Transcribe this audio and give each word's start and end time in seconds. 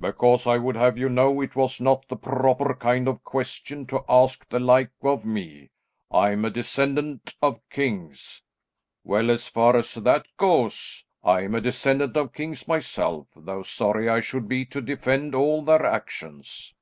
"Because 0.00 0.46
I 0.46 0.56
would 0.56 0.76
have 0.76 0.96
you 0.96 1.10
know 1.10 1.42
it 1.42 1.54
was 1.54 1.78
not 1.78 2.08
the 2.08 2.16
proper 2.16 2.74
kind 2.74 3.06
of 3.06 3.22
question 3.22 3.84
to 3.88 4.02
ask 4.08 4.48
the 4.48 4.58
like 4.58 4.88
of 5.02 5.26
me. 5.26 5.72
I 6.10 6.30
am 6.30 6.46
a 6.46 6.50
descendant 6.50 7.34
of 7.42 7.60
kings." 7.68 8.42
"Well, 9.02 9.30
as 9.30 9.46
far 9.46 9.76
as 9.76 9.92
that 9.92 10.24
goes, 10.38 11.04
I 11.22 11.42
am 11.42 11.54
a 11.54 11.60
descendant 11.60 12.16
of 12.16 12.32
kings 12.32 12.66
myself, 12.66 13.28
though 13.36 13.62
sorry 13.62 14.08
I 14.08 14.20
should 14.20 14.48
be 14.48 14.64
to 14.64 14.80
defend 14.80 15.34
all 15.34 15.60
their 15.62 15.84
actions." 15.84 16.72